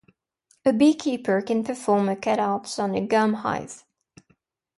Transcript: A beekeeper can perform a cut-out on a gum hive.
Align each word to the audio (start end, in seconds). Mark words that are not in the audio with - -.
A 0.65 0.73
beekeeper 0.73 1.43
can 1.43 1.63
perform 1.63 2.09
a 2.09 2.15
cut-out 2.15 2.79
on 2.79 2.95
a 2.95 3.05
gum 3.05 3.35
hive. 3.35 3.85